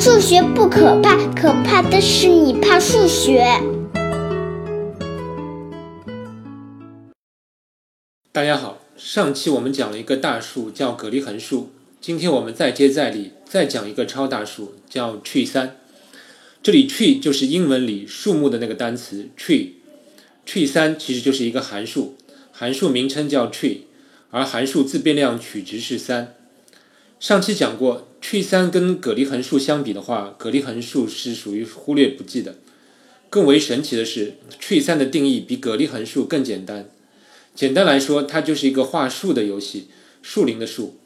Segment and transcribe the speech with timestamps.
[0.00, 3.44] 数学不可怕，可怕的是你怕数学。
[8.32, 11.68] 大家好，上期我们讲了一个大数叫葛利横数，
[12.00, 15.76] 今天我们再接再厉，再讲一个超大数叫 tree 三。
[16.62, 22.16] 这里 tree 就是英文里树木的那个单词 tree，tree 三其实就是一个函数，
[22.52, 23.80] 函数名称叫 tree，
[24.30, 26.36] 而函数自变量取值是三。
[27.18, 32.56] 上期讲过，tree 三跟葛利横数相比的话，葛利横数是属于忽略不计的。
[33.28, 36.88] 更为神奇的是，tree 三的定义比葛利横数更简单。
[37.54, 39.88] 简单来说，它就是一个画树的游戏，
[40.22, 40.96] 树林的树。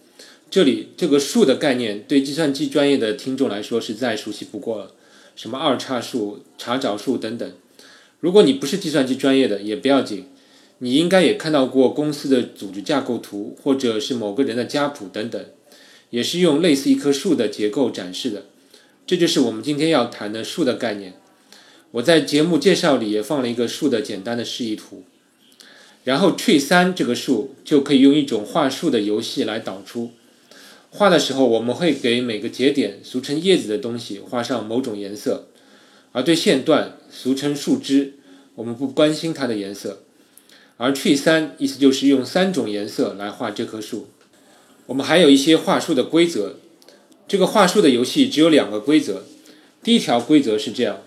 [0.51, 4.93] 这里这个树的概念，对计算机专业的听众来说是再熟悉不过了，
[5.35, 7.53] 什么二叉树、查找树等等。
[8.21, 10.27] 如果你不是计算机专业的，也不要紧，
[10.79, 15.45] 你应该也看到过公司的组织架构图，或者是某个人的家谱等等。
[16.15, 18.45] 也是用类似一棵树的结构展示的，
[19.05, 21.15] 这就是我们今天要谈的树的概念。
[21.91, 25.03] 我在节目介绍里也放了一个树的简单的示意图。
[26.05, 30.13] 然后 tree 三这个树就可以用一种画树的游戏来导出。
[30.91, 35.49] 画的时候，我们会给每个节点，俗称叶子的东西画上某种颜色，
[36.13, 38.13] 而对线段，俗称树枝，
[38.55, 40.05] 我们不关心它的颜色。
[40.77, 44.07] 而 tree 三意思就是用三种颜色来画这棵树。
[44.87, 46.57] 我们还有一些画树的规则。
[47.27, 49.25] 这个画树的游戏只有两个规则。
[49.83, 51.01] 第一条规则是这样：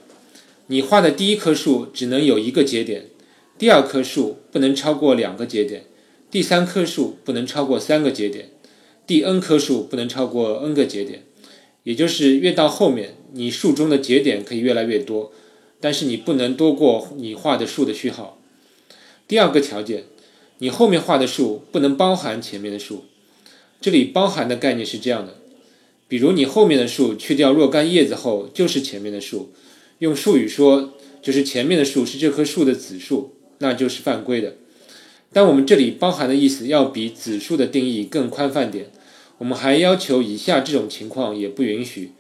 [0.67, 3.05] 你画的第一棵树只能有一个节点，
[3.57, 5.85] 第二棵树不能超过两个节点，
[6.31, 8.49] 第三棵树不能超过三个节点，
[9.05, 11.23] 第 n 棵树不能超过 n 个节点。
[11.83, 15.31] 也就是越到后面，你树中的节点可以越来越多，
[15.79, 18.41] 但是你不能多过你画的树的序号。
[19.27, 20.03] 第二个条件，
[20.57, 23.05] 你后面画的树不能包含前面的树。
[23.79, 25.35] 这里包含的概念是这样的：
[26.07, 29.51] 比如你后面的树去掉若干叶子后，就是前面的树。
[29.99, 34.55] 用术语说，就是前面的树是这棵树的子树，那就是犯规的。
[35.33, 38.91] 但我们这里包含的意思要比子树的定义更宽泛点。
[39.39, 42.11] 我们还要求以下这种情况也不允许：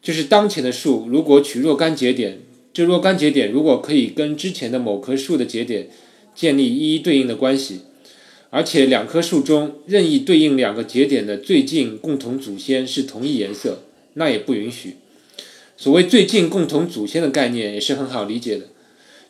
[0.00, 2.40] 就是当前的树如果取若干节点，
[2.72, 5.88] 这若干节点如果可以跟之前的某棵树的节点
[6.34, 7.80] 建立一一对应的关系。
[8.50, 13.82] 而且两棵树中任意对应两个节点的最近共同祖先是同一颜色，
[14.14, 14.96] 那也不允许。
[15.76, 18.66] 所谓最近共同祖先的概念也是很好理解的，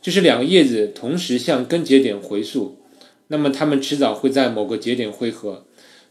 [0.00, 2.76] 就是两个叶子同时向根节点回溯，
[3.28, 5.65] 那么它们迟早会在某个节点汇合，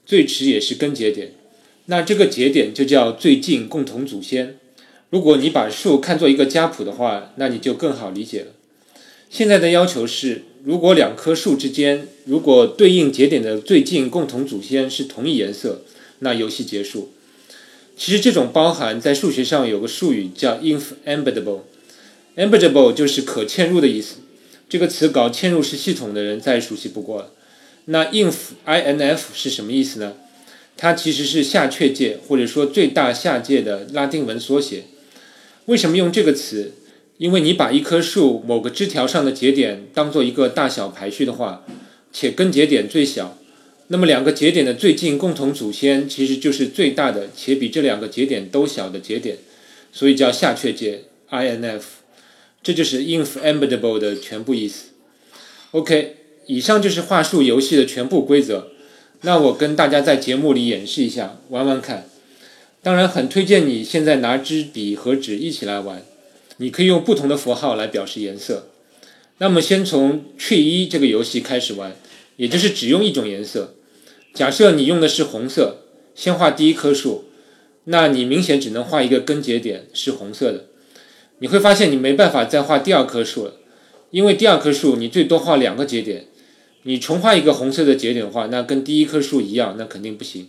[0.06, 1.32] 最迟也是根节点，
[1.86, 4.58] 那这个节点就叫最近共同祖先。
[5.12, 8.48] 如果你把树看作一个家谱的话，那你就更好理解了。
[9.30, 10.44] 现在的要求是。
[10.66, 15.84] 如果两棵树之间，如果对应节点的最近共同祖先是同一颜色，
[16.20, 17.12] 那游戏结束。
[17.96, 24.16] 其实这种包含在数学上有个术语叫 inf embeddable，embeddable 就是可嵌入的意思。
[24.68, 27.32] 这个词搞嵌入式系统的人再熟悉不过了。
[27.86, 28.34] 那 inf
[28.66, 30.16] inf 是什么意思呢？
[30.76, 34.86] 它其实是下确界或者说最大下界的拉丁文缩写。
[35.66, 36.72] 为什么用这个词？
[37.18, 41.66] 因为你把一棵树某个枝条上的节点当做一个大小排序的话，
[42.12, 43.38] 且根节点最小，
[43.88, 49.38] 那么两个节点的最近共同祖先其实就是最大的且比这两个节点都小的节点，
[49.94, 51.82] 所以叫下确界 INF，
[52.62, 54.90] 这就是 inf embeddable 的全部意思。
[55.72, 56.16] OK，
[56.48, 58.72] 以上就是画树游戏的全部规则。
[59.22, 62.10] 那我跟大家在节目里演示一下，玩玩看。
[62.84, 66.04] 当然，很推荐你现在拿支笔和纸一起来玩。
[66.58, 68.70] 你可以用不同的符号来表示颜色。
[69.38, 71.96] 那么，先从 tree 一这个游戏开始玩，
[72.38, 73.76] 也就是只用一种颜色。
[74.34, 75.82] 假设你用的是红色，
[76.16, 77.26] 先画第一棵树，
[77.86, 80.66] 那你明显只能画一个根节点是红色的。
[81.40, 83.56] 你会发现你没办法再画第二棵树了，
[84.12, 86.28] 因为第二棵树你最多画两个节点。
[86.84, 90.48] 你重画一个红色的节点的话，那跟第一棵树一样，那肯定不行。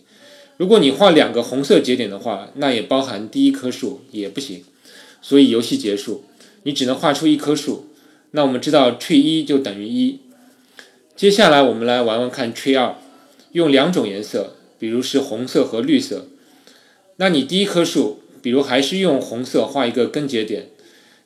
[0.58, 4.62] 如果你画两个红色节点的话，那也包含第一棵树，也不行。
[5.28, 6.22] 所以游戏结束，
[6.62, 7.86] 你只能画出一棵树。
[8.30, 10.20] 那我们知道 tree 一就等于一。
[11.16, 12.94] 接下来我们来玩玩看 tree 二，
[13.50, 16.28] 用两种颜色，比如是红色和绿色。
[17.16, 20.68] 那你第一棵树，比如还是用红色画一个根节点。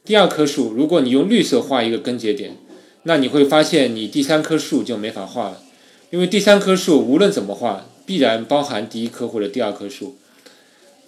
[0.02, 2.56] 第二棵树，如果你用绿色画一个根节点，
[3.02, 5.60] 那你会发现你第三棵树就没法画了，
[6.08, 10.16] 因为第三棵树无论怎么画，必然包含第一棵或者第二棵树。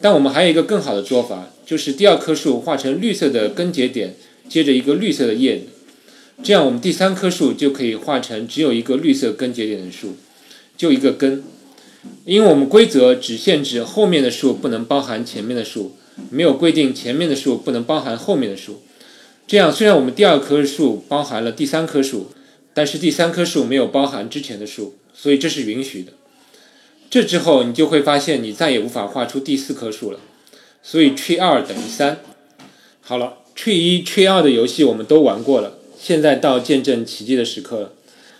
[0.02, 4.16] 但我们还有一个更好的做法，就是第二棵树画成绿色的根节点，
[4.48, 5.66] 接着一个绿色的叶子，
[6.42, 10.16] 这样我们第三棵树就可以画成只有一个绿色根节点的树，
[10.76, 11.44] 就一个根。
[12.24, 15.96] 因为我们规则只限制后面的树不能包含前面的树，
[16.30, 18.82] 没有规定前面的树不能包含后面的树。
[19.46, 22.32] 这样，虽然我们第二棵树包含了第三棵树，
[22.74, 26.12] 但是第三棵树没有包含之前的树，所以这是允许的。
[27.12, 30.18] 这之后，你就会发现你再也无法画出第四棵树了。
[30.82, 32.22] 所以 tree 二等于三。
[33.02, 37.92] 好了，tree 一、tree 二的游戏我们都玩过了，现在到见证奇迹的时刻了，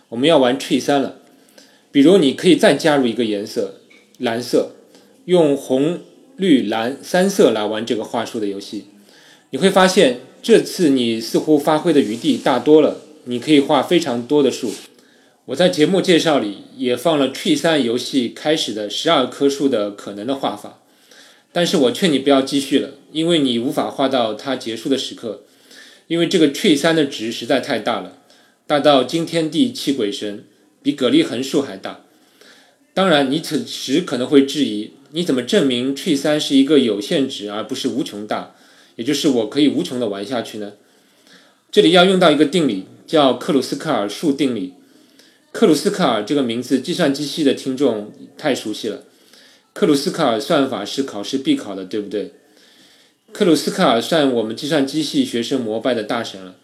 [0.09, 1.17] 我们要玩 tree 三了。
[1.91, 3.75] 比如，你可以再加入一个颜色，
[4.17, 4.71] 蓝色，
[5.27, 6.01] 用红、
[6.37, 8.87] 绿、蓝三色来玩这个画树的游戏。
[9.51, 14.73] 你会发现，这次你似乎发挥的余地大多了，你可以画非常多的树。
[15.47, 20.79] 我在节目介绍里也放了 tree 三游戏开始的十二棵树的可能的画法，
[21.51, 25.43] 但是我劝你不要继续了，因为你无法画到它结束的时刻，
[26.07, 28.19] 因为这个 tree 三的值实在太大了，
[28.69, 30.45] 大到惊天地泣鬼神。
[30.81, 32.01] 比蛤蜊横竖还大。
[32.93, 38.55] 当然，你此时可能会质疑：你怎么证明 tree 三是一个有限值而不是无穷大？
[38.97, 40.73] 也就是我可以无穷的玩下去呢？
[41.71, 44.75] 这里要用到一个定理，叫克鲁斯克尔数定理。
[45.53, 49.05] 克鲁斯卡尔这个名字，计算机系的听众太熟悉了。
[49.75, 52.33] 克鲁斯卡尔算法是考试必考的，对不对？
[53.33, 56.57] 克鲁斯卡尔算我们计算机系学生膜拜的大神了。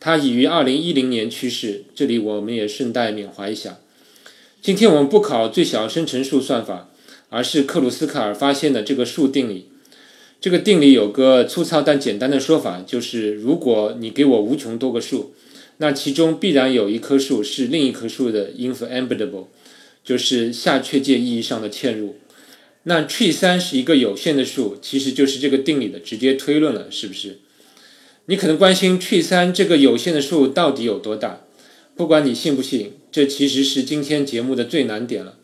[0.00, 3.78] 他已于二零一零年去世，这里我们也顺带缅怀一下。
[4.62, 6.90] 今天我们不考最小生成数算法，
[7.28, 9.68] 而是克鲁斯卡尔发现的这个数定理。
[10.40, 15.34] 这个定理有个粗糙但简单的说法，就是如果你给我无穷多个数，
[15.82, 19.46] 那其中必然有一棵树是另一棵树的 infinable，
[20.04, 22.16] 就是下确界意义上的嵌入。
[22.82, 27.38] 那 tree 三是一个有限的数，其实就是这个定理的直接推论了，是不是？
[28.26, 31.40] 你可能关心 tree 三这个有限的数到底有多大？
[31.96, 35.38] 不管你信不信，这其实是今天节目的最难点了。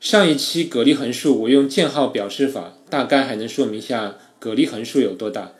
[0.00, 5.54] 上一期蛤蜊横竖，我用箭号表示法，大概还能说明下蛤蜊横竖有多大。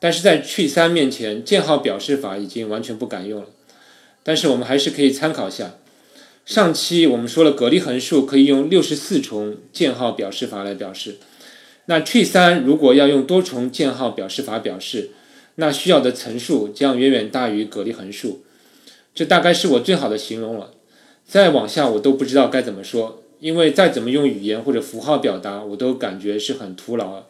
[0.00, 3.48] 但是在 Q 三面前，箭号表示法已经完全不敢用了。
[4.22, 5.76] 但是我们还是可以参考下。
[6.44, 11.16] 上期我们说了，蛤蜊横竖可以用六十四重箭号表示法来表示。
[11.86, 15.10] 那 tree 三如果要用多重箭号表示法表示？
[15.56, 18.42] 那需要的层数将远远大于蛤蜊横竖，
[19.14, 20.72] 这大概是我最好的形容了。
[21.24, 27.26] 再往下我都不知道该怎么说，因为再怎么用语言或者符号表达，我都感觉是很徒劳。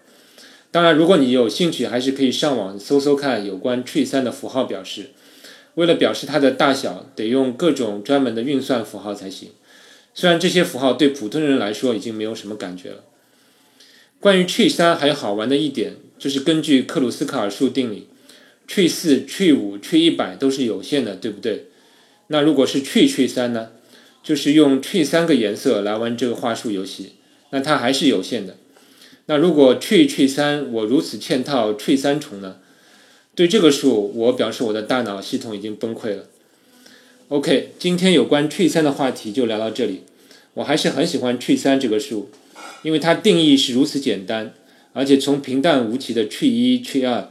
[0.75, 5.11] 当然，如果你有兴趣，还是可以上网搜搜看有关 tree 三的符号表示。
[5.75, 9.51] 为了表示它的大小，得用各种专门的运算符号才行。
[10.15, 13.05] 虽然这些符号对普通人来说已经没有什么感觉了。
[14.19, 18.09] 关于 tree 三还有好玩的一点，就是根据克鲁斯卡尔数定理。
[18.69, 21.67] tree 四、tree 五、tree 一百都是有限的，对不对？
[22.27, 23.69] 那如果是 tree tree 三呢？
[24.25, 27.13] 就是用 tree 三个颜色来玩这个画树游戏，
[27.51, 28.57] 那它还是有限的。
[29.27, 32.57] 那如果 tree tree 三我如此嵌套 tree 三重呢？
[33.35, 36.27] 对这个数，我表示我的大脑系统已经崩溃了。
[37.29, 40.03] OK，今天有关 tree 三的话题就聊到这里。
[40.55, 42.29] 我还是很喜欢 tree 三这个数，
[42.83, 44.53] 因为它定义是如此简单，
[44.93, 47.29] 而且从平淡无奇的 tree 一、tree 二。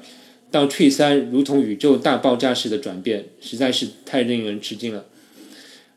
[0.52, 5.06] 到 tree 三如同宇宙大爆炸式的转变，实在是太令人吃惊了。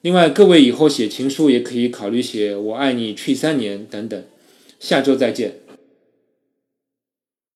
[0.01, 4.25] 另外，各位以后写情书也可以考虑写“我爱你 tree 三年”等等。
[4.79, 5.66] 下周再见。